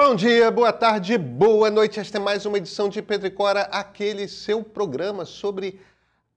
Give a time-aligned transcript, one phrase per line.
[0.00, 1.98] Bom dia, boa tarde, boa noite.
[1.98, 5.80] Esta é mais uma edição de Pedro e Cora, aquele seu programa sobre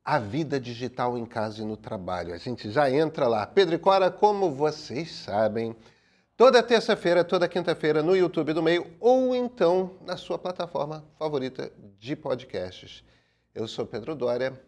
[0.03, 2.33] a vida digital em casa e no trabalho.
[2.33, 3.45] A gente já entra lá.
[3.45, 5.75] Pedro e Cora, como vocês sabem,
[6.35, 12.15] toda terça-feira, toda quinta-feira no YouTube do Meio ou então na sua plataforma favorita de
[12.15, 13.03] podcasts.
[13.53, 14.59] Eu sou Pedro Dória.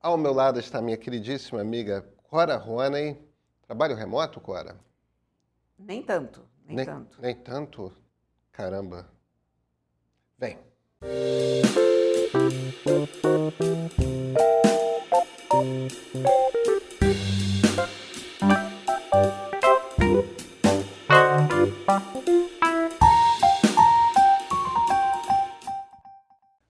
[0.00, 3.20] Ao meu lado está minha queridíssima amiga Cora Roney.
[3.66, 4.76] Trabalho remoto, Cora?
[5.78, 7.20] Nem tanto, nem, nem tanto.
[7.20, 7.99] Nem tanto?
[8.60, 9.06] Caramba.
[10.36, 10.58] Vem.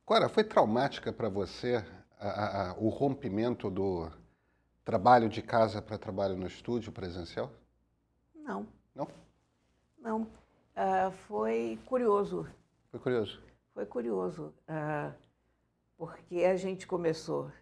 [0.06, 1.84] Cora, foi traumática para você
[2.20, 4.08] a, a, o rompimento do
[4.84, 7.50] trabalho de casa para trabalho no estúdio presencial?
[8.32, 8.64] Não.
[8.94, 9.08] Não?
[9.98, 10.39] Não.
[10.80, 12.48] Uh, foi curioso.
[12.90, 13.42] Foi curioso?
[13.74, 14.54] Foi curioso.
[14.66, 15.12] Uh,
[15.94, 17.52] porque a gente começou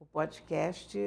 [0.00, 0.98] o podcast.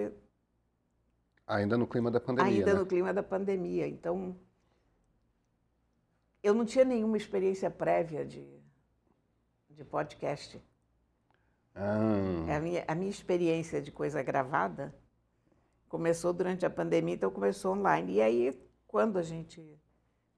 [1.48, 2.54] Ainda no clima da pandemia.
[2.54, 2.80] Ainda né?
[2.80, 3.88] no clima da pandemia.
[3.88, 4.38] Então,
[6.44, 8.48] eu não tinha nenhuma experiência prévia de,
[9.68, 10.64] de podcast.
[11.74, 12.56] Ah.
[12.56, 14.94] A, minha, a minha experiência de coisa gravada
[15.90, 18.14] começou durante a pandemia, então começou online.
[18.14, 19.76] E aí, quando a gente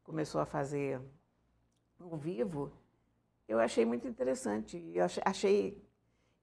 [0.08, 1.02] começou a fazer
[2.00, 2.72] ao vivo,
[3.45, 4.81] eu achei muito interessante.
[4.95, 5.86] Eu achei,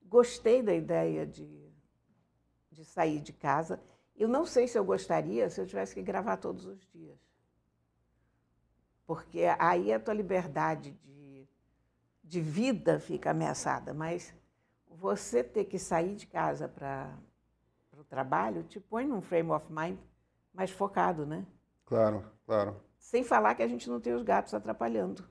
[0.03, 1.73] gostei da ideia de,
[2.71, 3.81] de sair de casa.
[4.15, 7.17] Eu não sei se eu gostaria se eu tivesse que gravar todos os dias.
[9.07, 11.47] Porque aí a tua liberdade de,
[12.23, 14.33] de vida fica ameaçada, mas
[14.87, 17.17] você ter que sair de casa para
[17.97, 19.97] o trabalho te põe num frame of mind
[20.53, 21.45] mais focado, né?
[21.83, 22.81] Claro, claro.
[23.05, 25.23] Sem falar que a gente não tem os gatos atrapalhando.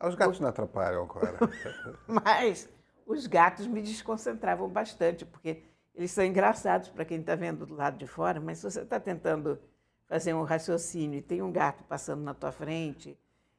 [0.00, 1.38] Ah, os gatos não atrapalham agora.
[2.08, 2.66] Mas
[3.04, 7.98] os gatos me desconcentravam bastante, porque eles são engraçados para quem está vendo do lado
[7.98, 9.60] de fora, mas se você está tentando
[10.08, 13.18] fazer um raciocínio e tem um gato passando na tua frente,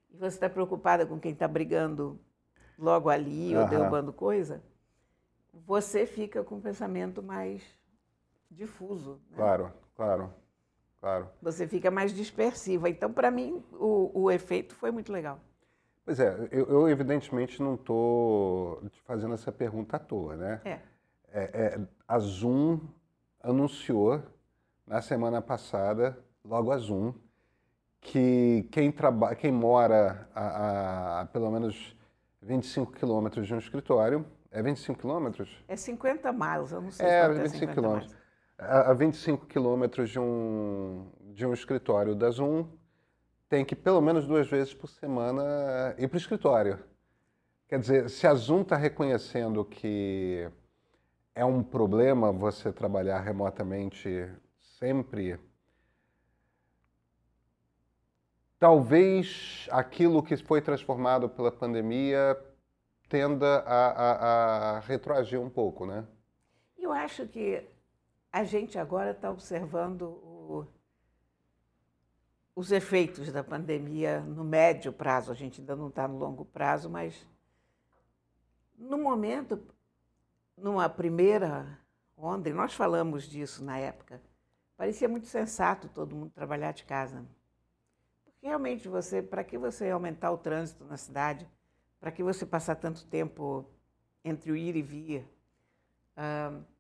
[0.10, 2.20] e você está preocupada com quem está brigando
[2.80, 4.64] logo ali ou derrubando coisa,
[5.54, 7.64] você fica com um pensamento mais
[8.50, 9.22] difuso.
[9.30, 9.38] Né?
[9.38, 10.34] Claro, claro,
[11.06, 11.30] claro.
[11.40, 12.90] Você fica mais dispersiva.
[12.90, 15.40] Então, para mim, o, o efeito foi muito legal.
[16.04, 20.62] Pois é, eu, eu evidentemente não estou te fazendo essa pergunta à toa, né?
[20.66, 20.80] É.
[21.32, 22.80] é, é a Zoom
[23.40, 24.20] anunciou
[24.88, 27.14] na semana passada, logo a Zoom,
[28.02, 31.96] que quem, traba, quem mora a, a, pelo menos
[32.42, 35.50] 25 quilômetros de um escritório é 25 quilômetros?
[35.68, 37.06] É 50 miles, eu não sei.
[37.06, 38.25] É, é 25 quilômetros.
[38.58, 42.68] A, a 25 quilômetros de um, de um escritório da Zoom,
[43.50, 46.80] tem que pelo menos duas vezes por semana ir para o escritório.
[47.68, 50.50] Quer dizer, se a Zoom está reconhecendo que
[51.34, 54.30] é um problema você trabalhar remotamente
[54.80, 55.40] sempre,
[58.60, 62.38] talvez aquilo que foi transformado pela pandemia
[63.10, 66.06] tenda a, a, a retroagir um pouco, né?
[66.78, 67.64] Eu acho que
[68.36, 70.68] a gente agora está observando o,
[72.54, 75.32] os efeitos da pandemia no médio prazo.
[75.32, 77.26] A gente ainda não está no longo prazo, mas
[78.78, 79.66] no momento,
[80.58, 81.80] numa primeira
[82.18, 84.22] onda, e nós falamos disso na época,
[84.76, 87.26] parecia muito sensato todo mundo trabalhar de casa.
[88.26, 91.50] Porque realmente você, para que você aumentar o trânsito na cidade?
[92.02, 93.66] Para que você passar tanto tempo
[94.26, 95.26] entre o ir e vir?
[96.18, 96.75] Uh,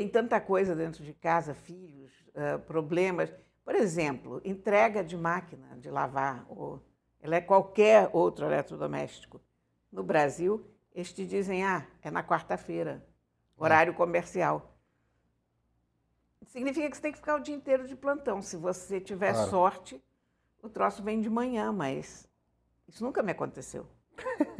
[0.00, 3.30] tem tanta coisa dentro de casa, filhos, uh, problemas.
[3.62, 6.82] Por exemplo, entrega de máquina de lavar ou
[7.20, 9.42] é qualquer outro eletrodoméstico.
[9.92, 13.06] No Brasil, eles te dizem, ah, é na quarta-feira,
[13.58, 14.74] horário comercial.
[16.46, 18.40] Significa que você tem que ficar o dia inteiro de plantão.
[18.40, 19.50] Se você tiver claro.
[19.50, 20.02] sorte,
[20.62, 22.26] o troço vem de manhã, mas
[22.88, 23.86] isso nunca me aconteceu.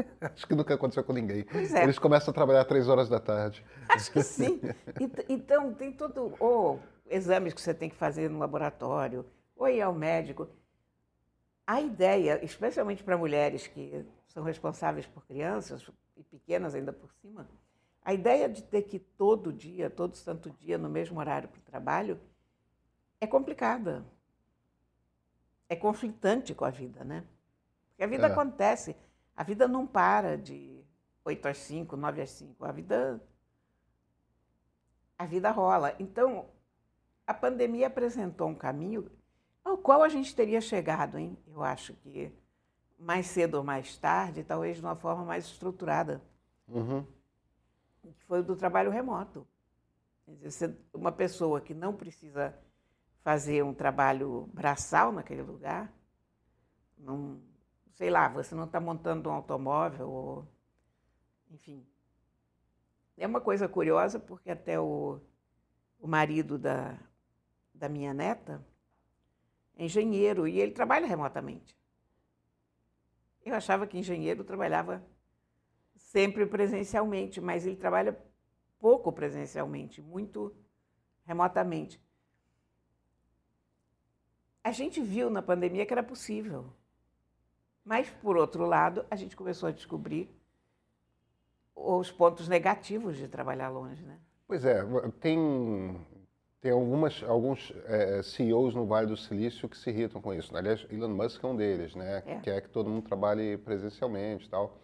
[0.20, 1.46] Acho que nunca aconteceu com ninguém.
[1.74, 1.82] É.
[1.82, 3.64] Eles começam a trabalhar três horas da tarde.
[3.88, 4.60] Acho que sim.
[5.28, 6.34] Então, tem todo.
[6.38, 9.26] Ou exames que você tem que fazer no laboratório,
[9.56, 10.48] ou ir ao médico.
[11.66, 17.48] A ideia, especialmente para mulheres que são responsáveis por crianças, e pequenas ainda por cima,
[18.02, 21.58] a ideia de ter que ir todo dia, todo santo dia, no mesmo horário para
[21.58, 22.20] o trabalho,
[23.20, 24.04] é complicada.
[25.68, 27.24] É conflitante com a vida, né?
[27.90, 28.30] Porque a vida é.
[28.30, 28.96] acontece.
[29.40, 30.84] A vida não para de
[31.24, 32.62] 8 às 5, 9 às 5.
[32.62, 33.22] A vida.
[35.16, 35.96] A vida rola.
[35.98, 36.50] Então,
[37.26, 39.10] a pandemia apresentou um caminho
[39.64, 41.38] ao qual a gente teria chegado, hein?
[41.46, 42.30] Eu acho que
[42.98, 46.20] mais cedo ou mais tarde, talvez de uma forma mais estruturada.
[46.68, 47.02] Uhum.
[48.02, 49.48] Que foi o do trabalho remoto.
[50.26, 52.54] Quer dizer, uma pessoa que não precisa
[53.22, 55.90] fazer um trabalho braçal naquele lugar,
[56.98, 57.40] não,
[57.94, 60.48] sei lá, você não está montando um automóvel, ou,
[61.50, 61.86] enfim.
[63.16, 65.20] É uma coisa curiosa, porque até o,
[66.00, 66.98] o marido da,
[67.74, 68.64] da minha neta
[69.76, 71.78] é engenheiro e ele trabalha remotamente.
[73.44, 75.02] Eu achava que engenheiro trabalhava
[75.96, 78.18] sempre presencialmente, mas ele trabalha
[78.78, 80.54] pouco presencialmente, muito
[81.24, 82.00] remotamente.
[84.62, 86.72] A gente viu na pandemia que era possível.
[87.84, 90.30] Mas, por outro lado, a gente começou a descobrir
[91.74, 94.18] os pontos negativos de trabalhar longe, né?
[94.46, 94.84] Pois é,
[95.20, 96.06] tem,
[96.60, 100.54] tem algumas, alguns é, CEOs no Vale do Silício que se irritam com isso.
[100.56, 102.22] Aliás, Elon Musk é um deles, né?
[102.26, 102.40] É.
[102.40, 104.78] Quer que todo mundo trabalhe presencialmente e tal.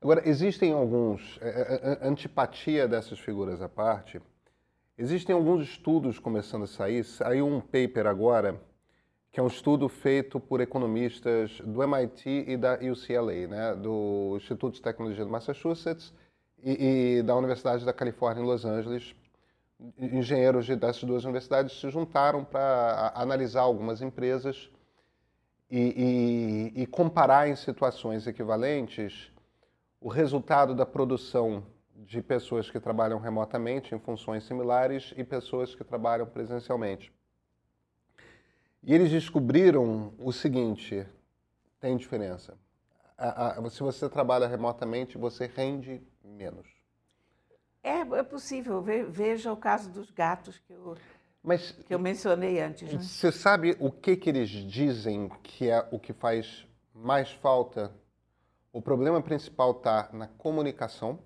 [0.00, 4.20] Agora, existem alguns, é, é, é, antipatia dessas figuras à parte,
[4.96, 7.02] existem alguns estudos começando a sair.
[7.02, 8.60] Saiu um paper agora,
[9.36, 13.74] que é um estudo feito por economistas do MIT e da UCLA, né?
[13.74, 16.10] do Instituto de Tecnologia do Massachusetts
[16.64, 19.14] e, e da Universidade da Califórnia em Los Angeles.
[19.98, 24.70] Engenheiros de, dessas duas universidades se juntaram para analisar algumas empresas
[25.70, 29.30] e, e, e comparar em situações equivalentes
[30.00, 31.62] o resultado da produção
[31.94, 37.14] de pessoas que trabalham remotamente em funções similares e pessoas que trabalham presencialmente.
[38.86, 41.06] E eles descobriram o seguinte:
[41.78, 42.56] tem diferença.
[43.18, 46.66] A, a, se você trabalha remotamente, você rende menos.
[47.82, 48.80] É, é possível.
[48.80, 50.96] Veja o caso dos gatos que eu,
[51.42, 52.92] Mas, que eu mencionei antes.
[52.92, 53.00] Né?
[53.00, 57.92] Você sabe o que, que eles dizem que é o que faz mais falta
[58.76, 61.18] o problema principal está na comunicação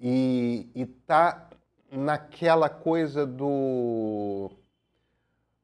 [0.00, 1.48] e está
[1.92, 4.50] naquela coisa do,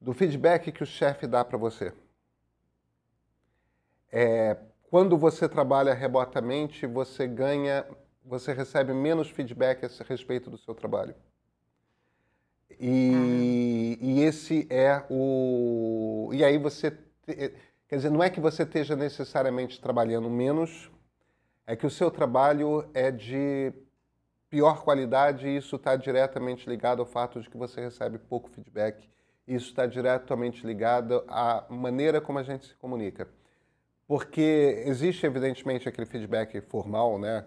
[0.01, 1.93] do feedback que o chefe dá para você.
[4.11, 4.57] É,
[4.89, 7.85] quando você trabalha remotamente, você ganha,
[8.25, 11.15] você recebe menos feedback a respeito do seu trabalho.
[12.79, 16.31] E, e esse é o.
[16.33, 16.91] E aí você.
[16.91, 17.53] Te,
[17.91, 20.89] Quer dizer, não é que você esteja necessariamente trabalhando menos,
[21.67, 23.73] é que o seu trabalho é de
[24.49, 29.09] pior qualidade e isso está diretamente ligado ao fato de que você recebe pouco feedback.
[29.51, 33.27] Isso está diretamente ligado à maneira como a gente se comunica.
[34.07, 37.45] Porque existe, evidentemente, aquele feedback formal, né?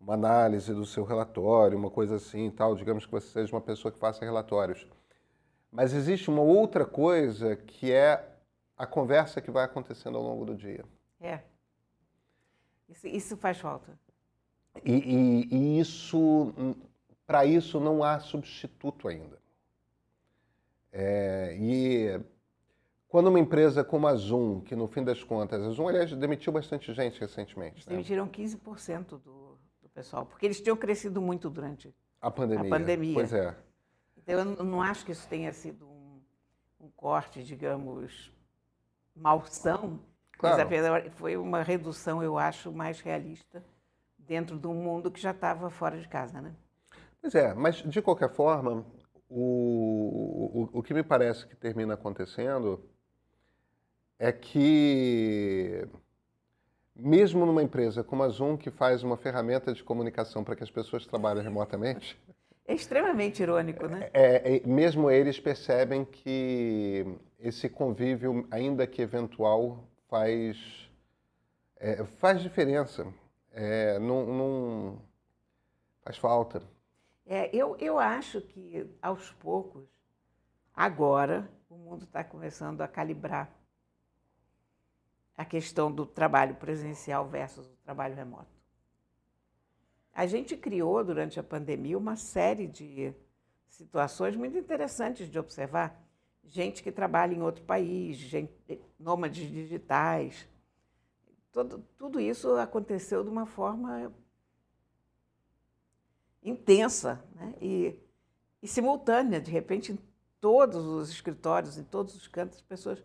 [0.00, 2.76] Uma análise do seu relatório, uma coisa assim e tal.
[2.76, 4.86] Digamos que você seja uma pessoa que faça relatórios.
[5.72, 8.28] Mas existe uma outra coisa que é
[8.76, 10.84] a conversa que vai acontecendo ao longo do dia.
[11.20, 11.40] É.
[12.88, 13.98] Isso, isso faz falta.
[14.84, 16.54] E, e, e isso,
[17.26, 19.39] para isso não há substituto ainda.
[20.92, 22.20] É, e
[23.08, 26.52] quando uma empresa como a Zoom, que no fim das contas, a Zoom, aliás, demitiu
[26.52, 27.86] bastante gente recentemente.
[27.86, 27.92] Né?
[27.96, 32.66] Demitiram 15% do, do pessoal, porque eles tinham crescido muito durante a pandemia.
[32.66, 33.14] A pandemia.
[33.14, 33.56] Pois é.
[34.16, 36.20] Então, eu não acho que isso tenha sido um,
[36.80, 38.32] um corte, digamos,
[39.14, 40.00] malsão,
[40.38, 40.68] claro.
[40.70, 43.64] mas foi uma redução, eu acho, mais realista
[44.18, 46.54] dentro de um mundo que já estava fora de casa, né?
[47.20, 48.86] Pois é, mas de qualquer forma,
[49.30, 52.84] o, o, o que me parece que termina acontecendo
[54.18, 55.88] é que
[56.94, 60.70] mesmo numa empresa como a Zoom, que faz uma ferramenta de comunicação para que as
[60.70, 62.20] pessoas trabalhem remotamente.
[62.66, 64.10] É extremamente irônico, né?
[64.12, 67.06] É, é, mesmo eles percebem que
[67.38, 70.88] esse convívio, ainda que eventual, faz,
[71.76, 73.06] é, faz diferença.
[73.52, 74.98] É, não, não,
[76.04, 76.62] faz falta.
[77.32, 79.88] É, eu, eu acho que, aos poucos,
[80.74, 83.56] agora, o mundo está começando a calibrar
[85.36, 88.50] a questão do trabalho presencial versus o trabalho remoto.
[90.12, 93.14] A gente criou, durante a pandemia, uma série de
[93.68, 96.04] situações muito interessantes de observar
[96.42, 100.48] gente que trabalha em outro país, gente, nômades digitais.
[101.52, 104.12] Todo, tudo isso aconteceu de uma forma
[106.42, 107.54] intensa né?
[107.60, 107.98] e,
[108.62, 109.40] e simultânea.
[109.40, 109.98] De repente, em
[110.40, 113.02] todos os escritórios, em todos os cantos, as pessoas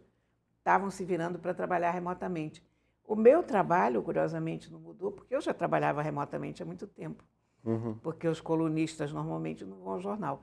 [0.57, 2.63] estavam se virando para trabalhar remotamente.
[3.03, 7.23] O meu trabalho, curiosamente, não mudou, porque eu já trabalhava remotamente há muito tempo.
[7.63, 7.95] Uhum.
[7.99, 10.41] Porque os colunistas normalmente não vão ao jornal.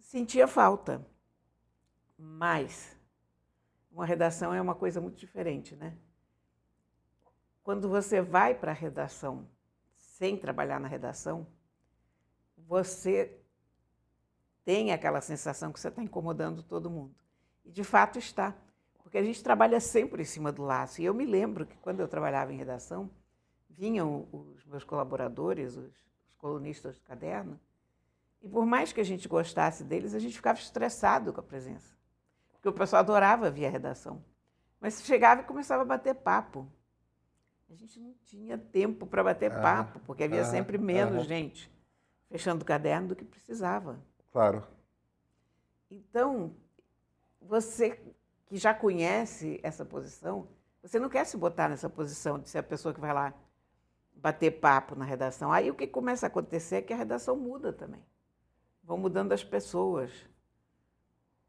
[0.00, 1.06] Sentia falta.
[2.18, 2.96] Mas
[3.92, 5.96] uma redação é uma coisa muito diferente, né?
[7.62, 9.46] Quando você vai para a redação
[9.96, 11.46] sem trabalhar na redação,
[12.72, 13.38] você
[14.64, 17.14] tem aquela sensação que você está incomodando todo mundo.
[17.66, 18.56] E de fato está,
[19.02, 21.02] porque a gente trabalha sempre em cima do laço.
[21.02, 23.10] E eu me lembro que quando eu trabalhava em redação,
[23.68, 25.92] vinham os meus colaboradores, os,
[26.26, 27.60] os colunistas do caderno,
[28.40, 31.94] e por mais que a gente gostasse deles, a gente ficava estressado com a presença.
[32.52, 34.24] Porque o pessoal adorava vir à redação.
[34.80, 36.66] Mas chegava e começava a bater papo.
[37.68, 41.24] A gente não tinha tempo para bater ah, papo, porque havia ah, sempre menos ah,
[41.24, 41.71] gente
[42.32, 44.00] fechando o caderno do que precisava.
[44.32, 44.66] Claro.
[45.90, 46.54] Então,
[47.38, 48.00] você
[48.46, 50.48] que já conhece essa posição,
[50.82, 53.34] você não quer se botar nessa posição de ser a pessoa que vai lá
[54.14, 55.52] bater papo na redação.
[55.52, 58.02] Aí o que começa a acontecer é que a redação muda também.
[58.82, 60.10] Vão mudando as pessoas.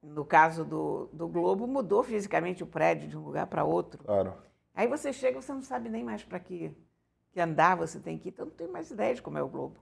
[0.02, 4.04] No caso do, do Globo, mudou fisicamente o prédio de um lugar para outro.
[4.04, 4.34] Claro.
[4.76, 6.76] Aí você chega, você não sabe nem mais para que,
[7.32, 8.32] que andar você tem que ir.
[8.32, 9.80] Então não tem mais ideia de como é o Globo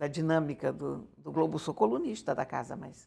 [0.00, 1.58] da dinâmica do, do Globo.
[1.58, 3.06] Sou colunista da casa, mas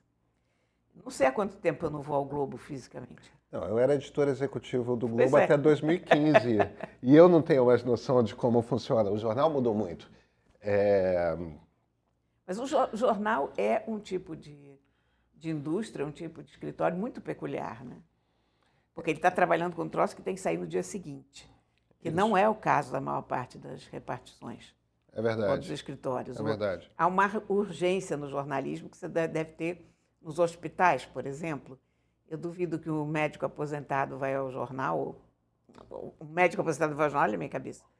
[1.03, 3.33] não sei há quanto tempo eu não vou ao Globo fisicamente.
[3.51, 5.43] Não, eu era editor executivo do Globo é.
[5.45, 6.59] até 2015
[7.01, 9.09] e eu não tenho mais noção de como funciona.
[9.09, 10.09] O jornal mudou muito.
[10.61, 11.35] É...
[12.45, 14.79] Mas o jornal é um tipo de,
[15.33, 17.97] de indústria, um tipo de escritório muito peculiar, né?
[18.93, 21.49] Porque ele está trabalhando com um troço que tem que sair no dia seguinte,
[21.99, 22.15] que Isso.
[22.15, 24.75] não é o caso da maior parte das repartições.
[25.13, 25.61] É verdade.
[25.61, 26.39] dos escritórios.
[26.39, 26.91] É verdade.
[26.97, 29.87] Há uma urgência no jornalismo que você deve ter
[30.21, 31.79] nos hospitais, por exemplo.
[32.27, 35.21] Eu duvido que o médico aposentado vai ao jornal.
[36.19, 37.83] O médico aposentado vai ao jornal, olha a minha cabeça.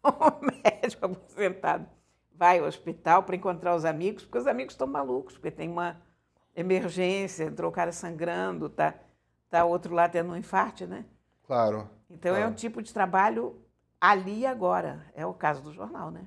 [0.00, 0.44] O
[0.80, 1.86] médico aposentado
[2.32, 6.00] vai ao hospital para encontrar os amigos, porque os amigos estão malucos, porque tem uma
[6.54, 8.94] emergência, entrou o cara sangrando, tá,
[9.50, 11.04] tá outro lá tendo um infarte, né?
[11.44, 11.90] Claro.
[12.08, 12.44] Então claro.
[12.44, 13.60] é um tipo de trabalho
[14.00, 15.04] ali e agora.
[15.14, 16.24] É o caso do jornal, né?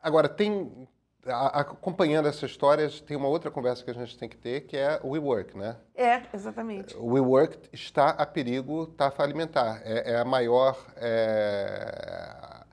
[0.00, 0.88] Agora, tem.
[1.24, 5.00] acompanhando essas histórias, tem uma outra conversa que a gente tem que ter, que é
[5.02, 5.76] o WeWork, né?
[5.94, 6.96] É, exatamente.
[6.96, 9.80] O WeWork está a perigo, está a falimentar.
[9.84, 10.78] É, é a maior.
[10.96, 12.64] É,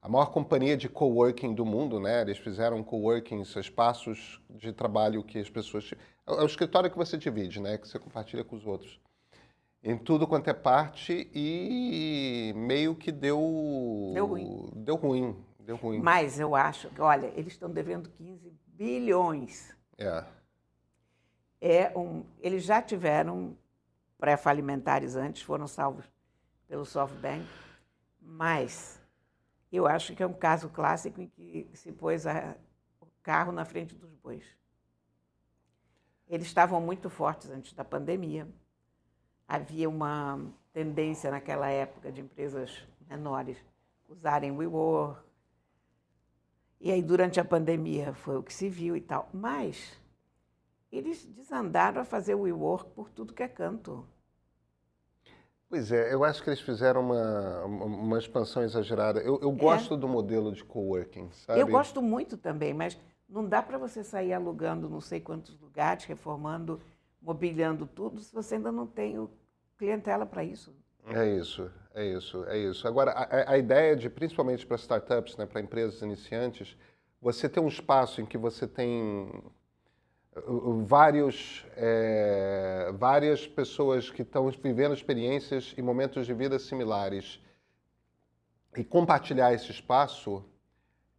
[0.00, 2.22] a maior companhia de coworking do mundo, né?
[2.22, 5.92] Eles fizeram coworking, espaços de trabalho que as pessoas.
[6.26, 7.76] É o escritório que você divide, né?
[7.76, 8.98] Que você compartilha com os outros
[9.82, 14.70] em tudo quanto é parte e meio que deu deu ruim.
[14.74, 16.00] Deu ruim, deu ruim.
[16.00, 19.76] Mas eu acho que, olha, eles estão devendo 15 bilhões.
[19.96, 20.24] É.
[21.60, 23.56] É um, eles já tiveram
[24.16, 26.04] pré-falimentares antes, foram salvos
[26.66, 27.46] pelo SoftBank,
[28.20, 29.00] mas
[29.72, 32.56] eu acho que é um caso clássico em que se pôs a,
[33.00, 34.44] o carro na frente dos bois.
[36.28, 38.46] Eles estavam muito fortes antes da pandemia
[39.48, 40.38] havia uma
[40.72, 43.56] tendência naquela época de empresas menores
[44.06, 45.20] usarem WeWork.
[46.80, 49.28] E aí, durante a pandemia, foi o que se viu e tal.
[49.32, 49.98] Mas
[50.92, 54.06] eles desandaram a fazer o WeWork por tudo que é canto.
[55.68, 59.20] Pois é, eu acho que eles fizeram uma, uma expansão exagerada.
[59.20, 59.96] Eu, eu gosto é.
[59.96, 61.60] do modelo de coworking, sabe?
[61.60, 66.04] Eu gosto muito também, mas não dá para você sair alugando não sei quantos lugares,
[66.04, 66.80] reformando
[67.28, 69.30] mobiliando tudo se você ainda não tem o
[69.76, 70.74] clientela para isso.
[71.04, 72.88] É isso, é isso, é isso.
[72.88, 76.74] Agora, a, a ideia de, principalmente para startups, né, para empresas iniciantes,
[77.20, 79.30] você ter um espaço em que você tem
[80.36, 87.42] uh, uh, vários, é, várias pessoas que estão vivendo experiências e momentos de vida similares
[88.74, 90.42] e compartilhar esse espaço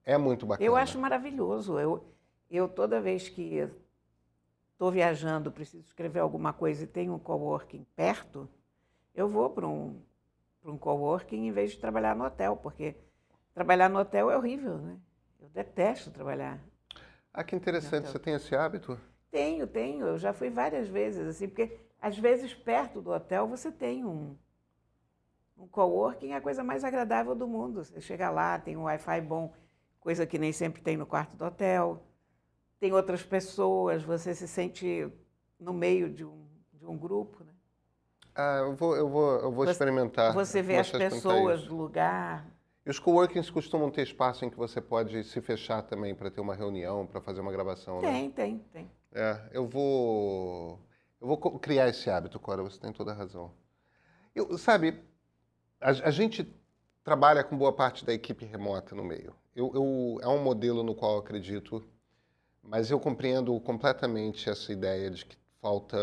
[0.03, 0.65] é muito bacana.
[0.65, 1.79] Eu acho maravilhoso.
[1.79, 2.03] Eu,
[2.49, 3.69] eu toda vez que
[4.79, 8.47] estou viajando, preciso escrever alguma coisa e tenho um coworking perto,
[9.13, 10.01] eu vou para um,
[10.63, 12.95] um coworking em vez de trabalhar no hotel, porque
[13.53, 14.97] trabalhar no hotel é horrível, né?
[15.41, 16.61] Eu detesto trabalhar.
[17.33, 18.07] Ah, que interessante.
[18.07, 18.97] Você tem esse hábito?
[19.29, 20.07] Tenho, tenho.
[20.07, 24.33] Eu já fui várias vezes, assim, porque às vezes perto do hotel você tem um,
[25.57, 27.83] um coworking, é a coisa mais agradável do mundo.
[27.83, 29.53] Você chega lá, tem um Wi-Fi bom,
[29.99, 32.01] coisa que nem sempre tem no quarto do hotel
[32.79, 35.11] tem outras pessoas, você se sente
[35.59, 37.43] no meio de um, de um grupo.
[37.43, 37.53] Né?
[38.33, 40.33] Ah, eu vou, eu vou, eu vou você, experimentar.
[40.33, 42.45] Você vê as pessoas do lugar.
[42.85, 46.39] E os coworkings costumam ter espaço em que você pode se fechar também para ter
[46.39, 48.33] uma reunião, para fazer uma gravação, tem, né?
[48.33, 50.79] Tem, tem, É, eu vou,
[51.19, 53.51] eu vou criar esse hábito, Cora, você tem toda a razão.
[54.33, 55.03] Eu, sabe,
[55.81, 56.47] a, a gente
[57.03, 59.35] trabalha com boa parte da equipe remota no meio.
[59.53, 61.83] Eu, eu, é um modelo no qual eu acredito
[62.69, 65.97] mas eu compreendo completamente essa ideia de que falta,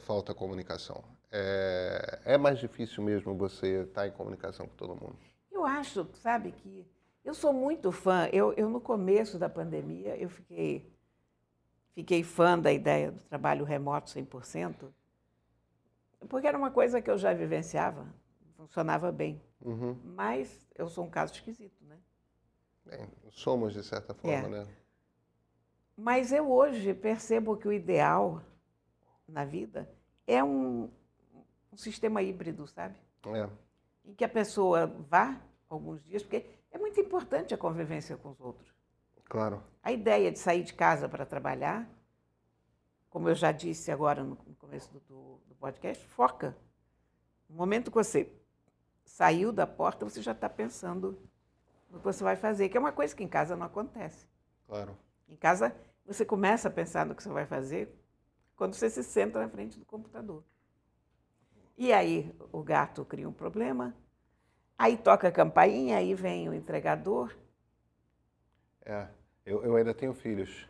[0.00, 1.04] falta comunicação.
[1.30, 5.16] É, é mais difícil mesmo você estar em comunicação com todo mundo.
[5.52, 6.86] Eu acho, sabe, que
[7.22, 8.26] eu sou muito fã.
[8.32, 10.90] Eu, eu no começo da pandemia, eu fiquei,
[11.94, 14.74] fiquei fã da ideia do trabalho remoto 100%,
[16.30, 18.06] porque era uma coisa que eu já vivenciava,
[18.56, 19.40] funcionava bem.
[19.60, 19.98] Uhum.
[20.02, 21.98] Mas eu sou um caso esquisito, né?
[22.86, 24.48] Bem, somos de certa forma, É.
[24.48, 24.66] né?
[26.00, 28.40] Mas eu hoje percebo que o ideal
[29.28, 29.86] na vida
[30.26, 30.90] é um,
[31.70, 32.98] um sistema híbrido, sabe?
[33.26, 33.50] É,
[34.06, 35.38] Em que a pessoa vá
[35.68, 38.72] alguns dias, porque é muito importante a convivência com os outros.
[39.28, 39.62] claro.
[39.82, 41.86] A ideia de sair de casa para trabalhar,
[43.10, 46.56] como eu já disse agora no começo do, do podcast, foca.
[47.46, 48.32] No momento que você
[49.04, 51.18] saiu da porta, você já está pensando
[51.90, 54.26] no que você vai fazer, que é uma coisa que em casa não acontece.
[54.66, 54.96] Claro.
[55.28, 55.74] Em casa,
[56.12, 57.94] você começa a pensar no que você vai fazer
[58.56, 60.44] quando você se senta na frente do computador.
[61.76, 63.94] E aí o gato cria um problema,
[64.78, 67.34] aí toca a campainha, aí vem o entregador.
[68.84, 69.06] É.
[69.46, 70.68] Eu, eu ainda tenho filhos.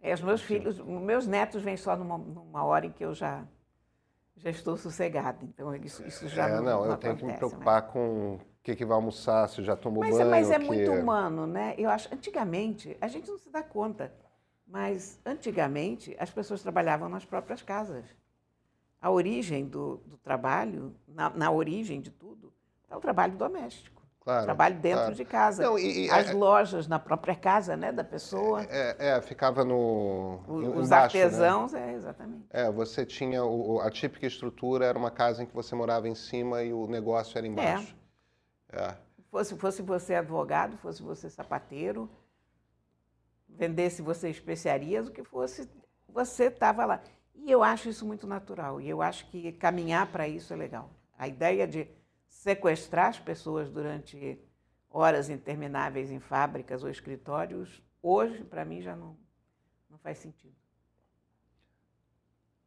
[0.00, 3.14] É, os meus filhos, os meus netos vêm só numa, numa hora em que eu
[3.14, 3.44] já,
[4.36, 5.38] já estou sossegada.
[5.42, 8.40] Então, isso, isso já é, não, não, não eu tenho que me preocupar com o
[8.62, 10.30] que, que vai almoçar, se já tomou Mas, é- banho.
[10.30, 11.74] mas é que- muito humano, né?
[11.78, 14.12] Eu acho, antigamente, a gente não se dá conta,
[14.66, 18.04] mas antigamente as pessoas trabalhavam nas próprias casas.
[19.00, 22.52] A origem do, do trabalho, na, na origem de tudo,
[22.90, 23.96] é o trabalho doméstico.
[24.20, 25.14] Claro, trabalho dentro claro.
[25.14, 25.62] de casa.
[25.62, 28.64] Não, e- e- As é- lojas na própria casa, né, da pessoa.
[28.68, 30.40] É, é, ficava no.
[30.48, 30.96] O- os né?
[30.96, 32.44] artesãos, é, exatamente.
[32.50, 33.44] É, você tinha.
[33.44, 36.72] o- o- a típica estrutura era uma casa em que você morava em cima e
[36.72, 37.96] o negócio era embaixo.
[38.72, 38.96] É.
[39.30, 42.10] Fosse, fosse você advogado, fosse você sapateiro,
[43.56, 45.68] vendesse você especiarias, o que fosse,
[46.08, 47.02] você estava lá.
[47.34, 48.80] E eu acho isso muito natural.
[48.80, 50.90] E eu acho que caminhar para isso é legal.
[51.18, 51.88] A ideia de
[52.28, 54.38] sequestrar as pessoas durante
[54.90, 59.16] horas intermináveis em fábricas ou escritórios, hoje, para mim, já não,
[59.90, 60.54] não faz sentido.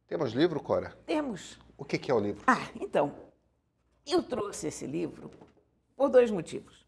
[0.06, 0.90] Temos livro, Cora?
[1.06, 2.42] Temos O que, que é o livro?
[2.46, 3.14] Ah, então,
[4.06, 5.30] eu trouxe esse livro
[5.96, 6.86] por dois motivos.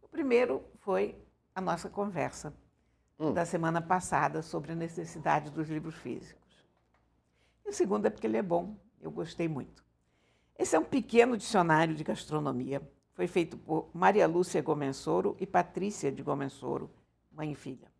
[0.00, 1.16] O primeiro foi
[1.54, 2.54] a nossa conversa
[3.18, 3.32] Hum.
[3.32, 6.42] da semana passada sobre a necessidade dos livros físicos.
[7.64, 9.84] E o segundo é porque ele é bom, eu gostei muito.
[10.58, 12.82] Esse é um pequeno dicionário de gastronomia.
[13.14, 16.90] Foi feito por Maria Lúcia Gomensoro e Patrícia de Gomensoro,
[17.30, 17.92] mãe e filha.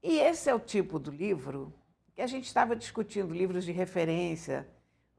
[0.00, 1.72] E esse é o tipo do livro
[2.14, 4.68] que a gente estava discutindo, livros de referência.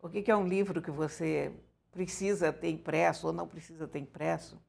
[0.02, 1.54] O que é um livro que você
[1.92, 4.62] precisa ter impresso ou não precisa ter impresso?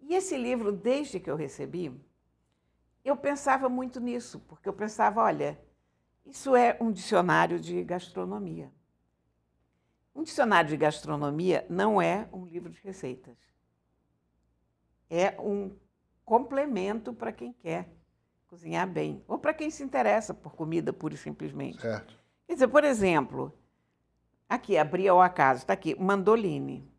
[0.00, 1.94] E esse livro, desde que eu recebi,
[3.04, 5.58] eu pensava muito nisso, porque eu pensava, olha,
[6.24, 8.72] isso é um dicionário de gastronomia.
[10.14, 13.36] Um dicionário de gastronomia não é um livro de receitas.
[15.08, 15.76] É um
[16.24, 17.88] complemento para quem quer
[18.46, 21.80] cozinhar bem, ou para quem se interessa por comida pura e simplesmente.
[21.80, 22.18] Certo.
[22.46, 23.56] Quer dizer, por exemplo,
[24.48, 26.89] aqui, abri ao acaso, está aqui, mandoline.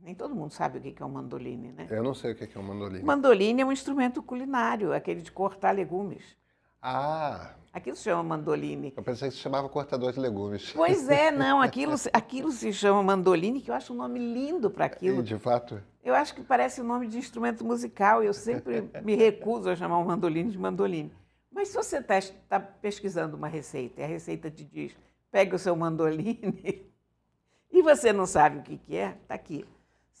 [0.00, 1.86] Nem todo mundo sabe o que é um mandoline, né?
[1.90, 3.02] Eu não sei o que, é um mandolim.
[3.02, 6.36] Mandoline é um instrumento culinário, aquele de cortar legumes.
[6.80, 8.94] Ah, Aquilo se chama mandoline.
[8.96, 10.72] eu pensei que se chamava cortador de legumes.
[10.72, 14.84] Pois é, não, aquilo, aquilo se chama mandoline, que eu acho um nome lindo para
[14.84, 15.22] E, aquilo.
[15.22, 18.22] de fato, Eu acho que parece o nome de instrumento musical.
[18.22, 21.12] Eu sempre me recuso a chamar um mandoline de mandoline.
[21.52, 24.96] Mas se você está pesquisando uma receita e a receita te diz,
[25.30, 26.90] pegue o seu mandoline,
[27.70, 29.64] e você não sabe o que, que é, está aqui.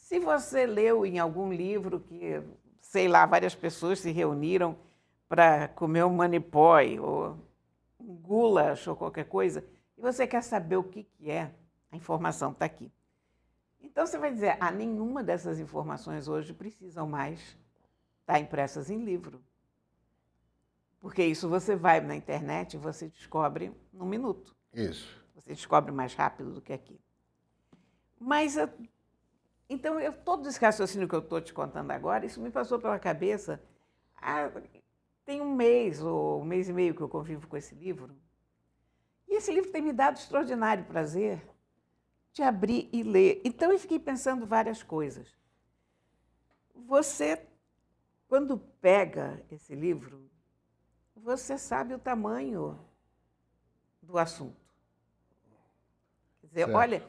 [0.08, 2.42] Se você leu em algum livro que,
[2.80, 4.74] sei lá, várias pessoas se reuniram
[5.28, 7.36] para comer um manipói ou
[8.00, 9.62] um goulash ou qualquer coisa,
[9.98, 11.54] e você quer saber o que, que é,
[11.92, 12.90] a informação está aqui.
[13.82, 17.54] Então você vai dizer, ah, nenhuma dessas informações hoje precisam mais
[18.22, 19.44] estar impressas em livro.
[21.02, 24.56] Porque isso você vai na internet e você descobre num minuto.
[24.72, 25.22] isso.
[25.34, 26.98] Você descobre mais rápido do que aqui.
[28.18, 28.56] Mas,
[29.68, 32.98] então, eu, todo esse raciocínio que eu estou te contando agora, isso me passou pela
[32.98, 33.62] cabeça.
[34.16, 34.50] há-
[35.24, 38.16] tem um mês ou um mês e meio que eu convivo com esse livro.
[39.28, 41.40] E esse livro tem me dado extraordinário prazer
[42.32, 43.42] de abrir e ler.
[43.44, 45.28] Então, eu fiquei pensando várias coisas.
[46.86, 47.46] Você,
[48.28, 50.30] quando pega esse livro,
[51.16, 52.78] você sabe o tamanho
[54.02, 54.56] do assunto.
[56.40, 56.72] Quer dizer, Certo.
[56.72, 57.02] olha,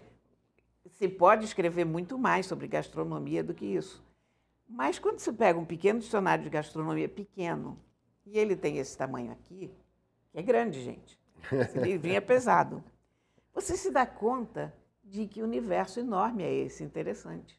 [1.00, 4.04] se pode escrever muito mais sobre gastronomia do que isso.
[4.68, 7.80] Mas quando você pega um pequeno dicionário de gastronomia pequeno,
[8.26, 9.72] e ele tem esse tamanho aqui,
[10.30, 11.18] que é grande, gente.
[11.52, 12.84] Esse livrinho é pesado.
[13.54, 17.58] Você se dá conta de que universo enorme é esse, interessante.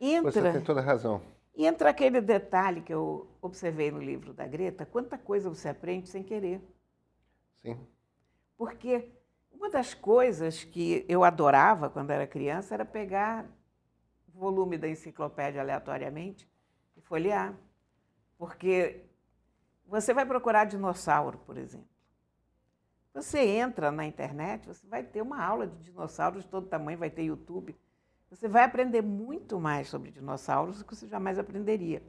[0.00, 1.20] Entra, Você tem toda a razão.
[1.54, 6.08] E entra aquele detalhe que eu observei no livro da Greta, quanta coisa você aprende
[6.08, 6.62] sem querer.
[7.56, 7.78] Sim.
[8.56, 9.06] Porque
[9.60, 13.46] uma das coisas que eu adorava quando era criança era pegar
[14.40, 16.50] volume da enciclopédia aleatoriamente
[16.96, 17.54] e folhear.
[18.38, 19.04] Porque
[19.86, 21.90] você vai procurar dinossauro, por exemplo.
[23.12, 27.10] Você entra na internet, você vai ter uma aula de dinossauros de todo tamanho, vai
[27.10, 27.76] ter YouTube.
[28.30, 32.02] Você vai aprender muito mais sobre dinossauros do que você jamais aprenderia.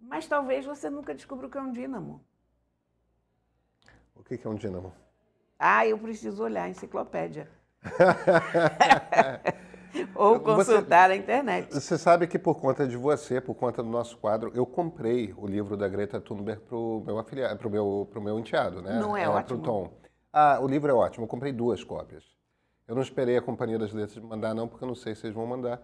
[0.00, 2.24] Mas talvez você nunca descubra o que é um dínamo.
[4.16, 5.05] O que é um dínamo?
[5.58, 7.48] Ah, eu preciso olhar a enciclopédia.
[10.14, 11.72] Ou consultar você, a internet.
[11.72, 15.46] Você sabe que por conta de você, por conta do nosso quadro, eu comprei o
[15.46, 18.98] livro da Greta Thunberg para o meu afiliado, para o meu, pro meu enteado, né?
[18.98, 19.60] Não é, é ótimo.
[19.60, 19.92] Pro Tom.
[20.32, 21.24] Ah, o livro é ótimo.
[21.24, 22.24] Eu comprei duas cópias.
[22.86, 25.34] Eu não esperei a Companhia das Letras mandar, não, porque eu não sei se eles
[25.34, 25.80] vão mandar.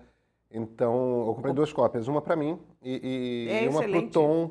[0.51, 4.11] Então, eu comprei duas cópias, uma para mim e, e, é e uma para o
[4.11, 4.51] Tom,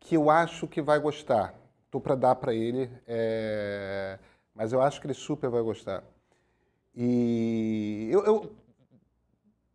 [0.00, 1.54] que eu acho que vai gostar.
[1.84, 4.18] Estou para dar para ele, é...
[4.56, 6.02] mas eu acho que ele super vai gostar.
[6.94, 8.56] E eu, eu,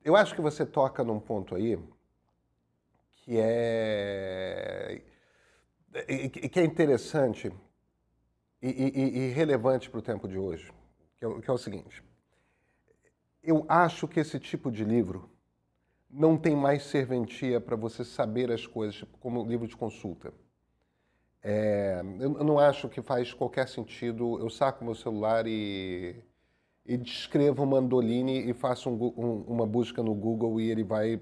[0.04, 1.78] eu acho que você toca num ponto aí
[3.12, 5.04] que é,
[6.52, 7.54] que é interessante
[8.60, 10.74] e, e, e relevante para o tempo de hoje,
[11.18, 12.04] que é, que é o seguinte.
[13.44, 15.30] Eu acho que esse tipo de livro
[16.10, 20.34] não tem mais serventia para você saber as coisas, tipo, como livro de consulta.
[21.44, 26.16] É, eu não acho que faz qualquer sentido eu saco meu celular e,
[26.86, 31.20] e descrevo Mandolini e faço um, um, uma busca no Google e ele vai.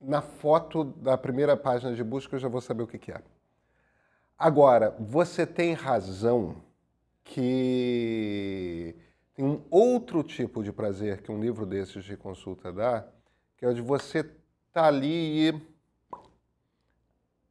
[0.00, 3.22] Na foto da primeira página de busca eu já vou saber o que, que é.
[4.38, 6.56] Agora, você tem razão
[7.24, 8.94] que
[9.34, 13.06] tem um outro tipo de prazer que um livro desses de consulta dá,
[13.56, 14.32] que é o de você estar
[14.72, 15.62] tá ali e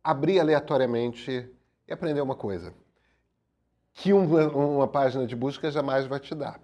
[0.03, 1.54] abrir aleatoriamente
[1.87, 2.73] e aprender uma coisa
[3.95, 6.59] que uma, uma página de busca jamais vai te dar,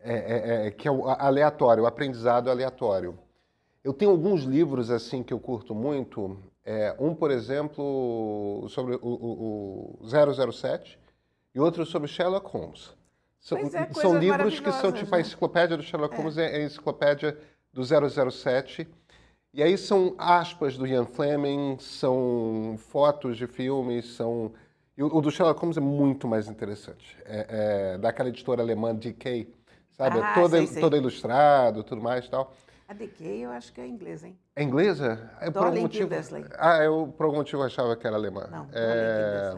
[0.00, 3.18] é, é, é, que é o aleatório, o aprendizado aleatório.
[3.82, 9.00] Eu tenho alguns livros assim que eu curto muito, é, um, por exemplo, sobre o,
[9.02, 10.98] o, o 007
[11.54, 12.94] e outro sobre Sherlock Holmes.
[13.40, 15.18] São, é, são livros que são tipo né?
[15.18, 16.52] a enciclopédia do Sherlock Holmes é.
[16.52, 17.38] é a enciclopédia
[17.72, 18.86] do 007.
[19.58, 24.52] E aí são aspas do Ian Fleming, são fotos de filmes, são...
[24.96, 27.18] E o, do Sherlock Holmes é muito mais interessante.
[27.24, 29.52] É, é daquela editora alemã DK,
[29.90, 30.20] sabe?
[30.20, 30.80] Ah, toda, sei, sei.
[30.80, 32.54] toda ilustrado, tudo mais e tal.
[32.86, 34.38] A DK eu acho que é inglesa, hein?
[34.54, 35.28] É inglesa?
[35.40, 36.08] É por algum motivo.
[36.56, 38.46] Ah, eu por algum motivo achava que era alemã.
[38.48, 39.56] Não, é...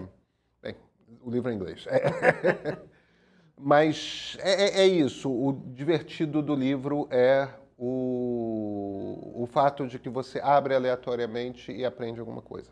[0.63, 0.77] Bem,
[1.23, 1.87] o livro é inglês.
[1.89, 2.79] É.
[3.55, 5.31] Mas é, é, é, isso.
[5.31, 7.49] O divertido do livro é
[7.83, 12.71] o, o fato de que você abre aleatoriamente e aprende alguma coisa.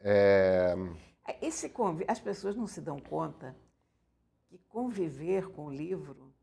[0.00, 0.74] É...
[1.40, 1.72] Esse.
[2.08, 3.54] As pessoas não se dão conta
[4.48, 6.34] que conviver com o livro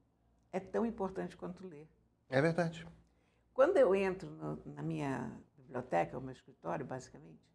[0.54, 1.90] é tão importante quanto ler.
[2.30, 2.88] É verdade.
[3.54, 7.46] Quando eu entro no, na minha biblioteca, o meu escritório, basicamente,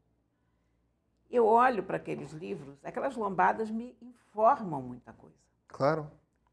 [1.30, 5.38] eu olho para aqueles livros, aquelas lombadas me informam muita coisa.
[5.68, 6.10] Claro,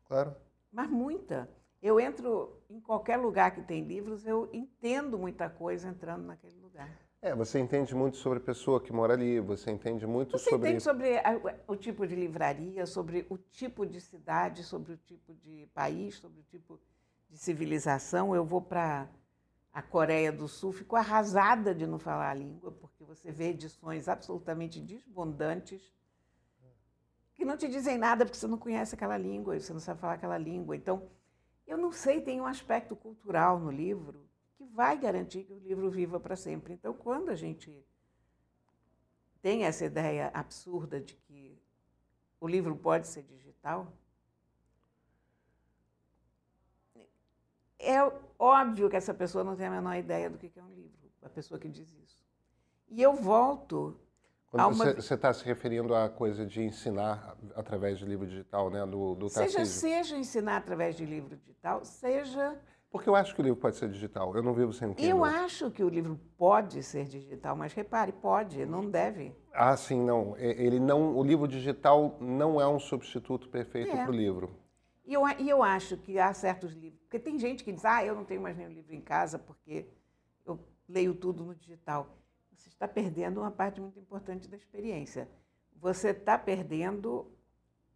[0.07, 0.33] claro.
[0.71, 1.49] Mas muita.
[1.81, 6.89] Eu entro em qualquer lugar que tem livros, eu entendo muita coisa entrando naquele lugar.
[7.21, 10.59] É, você entende muito sobre a pessoa que mora ali, você entende muito você sobre...
[10.59, 14.97] Você entende sobre a, o tipo de livraria, sobre o tipo de cidade, sobre o
[14.97, 16.79] tipo de país, sobre o tipo
[17.29, 18.33] de civilização.
[18.33, 19.09] Eu vou para
[19.73, 24.07] a Coreia do Sul, fico arrasada de não falar a língua, porque você vê edições
[24.07, 25.93] absolutamente desbondantes
[27.39, 30.15] que não te dizem nada porque você não conhece aquela língua, você não sabe falar
[30.15, 30.75] aquela língua.
[30.75, 31.09] Então,
[31.69, 34.27] eu não sei, tem um aspecto cultural no livro
[34.57, 36.73] que vai garantir que o livro viva para sempre.
[36.73, 37.85] Então, quando a gente
[39.39, 41.61] tem essa ideia absurda de que
[42.41, 43.93] o livro pode ser digital,
[47.77, 47.99] é
[48.39, 51.29] óbvio que essa pessoa não tem a menor ideia do que é um livro, a
[51.29, 52.25] pessoa que diz isso.
[52.89, 53.99] E eu volto.
[54.49, 54.93] Quando uma...
[54.93, 58.83] você está se referindo à coisa de ensinar através de livro digital, né?
[58.85, 62.59] Do, do seja, seja ensinar através de livro digital, seja.
[62.91, 64.35] Porque eu acho que o livro pode ser digital.
[64.35, 65.17] Eu não vivo sem Kindle.
[65.17, 69.35] Eu acho que o livro pode ser digital, mas repare, pode, não deve.
[69.53, 70.35] Ah, sim, não.
[70.37, 71.15] Ele não.
[71.15, 74.01] O livro digital não é um substituto perfeito é.
[74.01, 74.49] para o livro.
[75.05, 78.03] E eu, e eu acho que há certos livros, porque tem gente que diz, ah,
[78.03, 79.87] eu não tenho mais nenhum livro em casa porque
[80.45, 82.18] eu leio tudo no digital.
[82.59, 85.29] Você está perdendo uma parte muito importante da experiência.
[85.75, 87.31] você está perdendo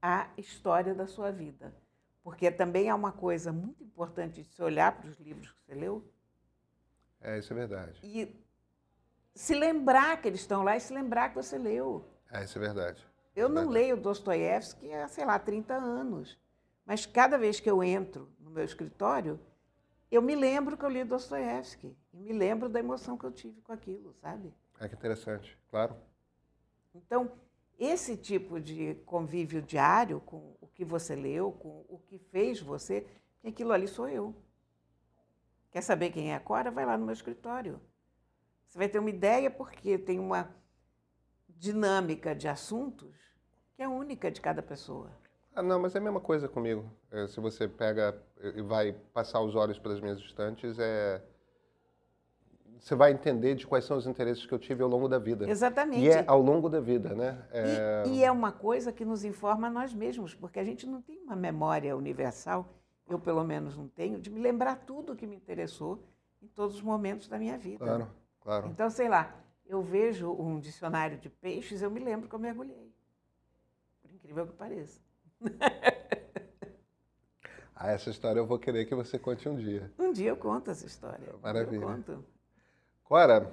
[0.02, 1.76] a história da sua vida.
[2.24, 5.76] Porque também é uma coisa muito importante de se olhar para os livros que você
[5.76, 6.10] leu.
[7.20, 8.00] É, isso é verdade.
[8.02, 8.34] E
[9.36, 12.06] se lembrar que eles estão lá e se lembrar que você leu.
[12.32, 13.06] É, isso é verdade.
[13.36, 16.40] Eu é não leio Dostoiévski há, sei lá, 30 anos.
[16.86, 19.38] Mas cada vez que eu entro no meu escritório,
[20.16, 21.96] eu me lembro que eu li Dostoiévski.
[22.14, 24.54] E me lembro da emoção que eu tive com aquilo, sabe?
[24.80, 25.96] É que interessante, claro.
[26.94, 27.32] Então,
[27.80, 33.08] esse tipo de convívio diário com o que você leu, com o que fez você,
[33.44, 34.36] aquilo ali sou eu.
[35.72, 36.70] Quer saber quem é a Cora?
[36.70, 37.82] Vai lá no meu escritório.
[38.68, 40.56] Você vai ter uma ideia porque tem uma
[41.50, 43.16] dinâmica de assuntos
[43.76, 45.12] que é única de cada pessoa.
[45.56, 46.92] Ah, não, mas é a mesma coisa comigo.
[47.12, 48.20] É, se você pega
[48.56, 51.22] e vai passar os olhos pelas minhas estantes, é...
[52.80, 55.48] você vai entender de quais são os interesses que eu tive ao longo da vida.
[55.48, 56.04] Exatamente.
[56.04, 57.46] E é ao longo da vida, né?
[57.52, 58.04] É...
[58.08, 61.02] E, e é uma coisa que nos informa a nós mesmos, porque a gente não
[61.02, 62.68] tem uma memória universal,
[63.08, 66.04] eu pelo menos não tenho, de me lembrar tudo o que me interessou
[66.42, 67.86] em todos os momentos da minha vida.
[67.86, 68.08] Claro,
[68.42, 68.68] claro.
[68.70, 69.36] Então, sei lá,
[69.68, 72.92] eu vejo um dicionário de peixes, eu me lembro que eu mergulhei.
[74.02, 75.00] Por incrível que pareça.
[77.76, 79.92] ah, essa história eu vou querer que você conte um dia.
[79.98, 81.34] Um dia eu conto essa história.
[81.42, 81.84] Maravilha.
[81.84, 82.26] Eu conto.
[83.04, 83.52] Cora,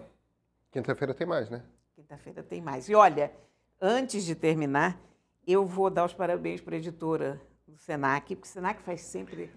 [0.70, 1.62] quinta-feira tem mais, né?
[1.94, 2.88] Quinta-feira tem mais.
[2.88, 3.32] E olha,
[3.80, 5.00] antes de terminar,
[5.46, 9.50] eu vou dar os parabéns para a editora do Senac, porque o Senac faz sempre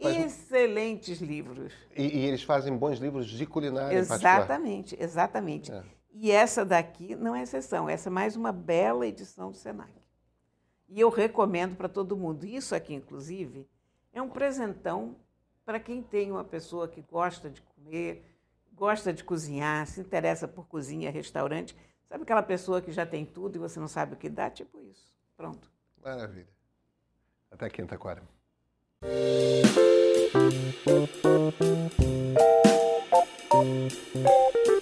[0.00, 0.16] faz...
[0.16, 1.72] excelentes livros.
[1.96, 5.72] E, e, eles fazem bons livros de culinária Exatamente, exatamente.
[5.72, 5.82] É.
[6.14, 10.01] E essa daqui não é exceção, essa é mais uma bela edição do Senac.
[10.94, 12.44] E eu recomendo para todo mundo.
[12.44, 13.66] Isso aqui, inclusive,
[14.12, 15.16] é um presentão
[15.64, 18.22] para quem tem uma pessoa que gosta de comer,
[18.74, 21.74] gosta de cozinhar, se interessa por cozinha, restaurante.
[22.06, 24.50] Sabe aquela pessoa que já tem tudo e você não sabe o que dá?
[24.50, 25.10] Tipo isso.
[25.34, 25.66] Pronto.
[26.04, 26.52] Maravilha.
[27.50, 28.22] Até quinta, Cora.
[33.54, 34.81] Música